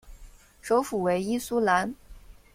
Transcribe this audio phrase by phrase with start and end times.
[0.63, 1.93] 首府为伊苏兰。